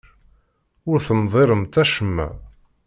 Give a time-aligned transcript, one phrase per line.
[0.89, 2.27] Ur temḍilemt acemma.